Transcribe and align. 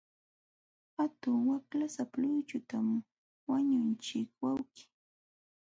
Hatun 0.97 1.37
waqlasapa 1.49 2.15
luychutam 2.21 2.87
wañuqchin 3.49 4.25
wawqii. 4.41 4.85